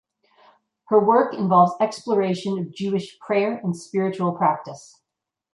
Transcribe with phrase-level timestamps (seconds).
[0.87, 4.99] Her work involves exploration of Jewish prayer and spiritual practice.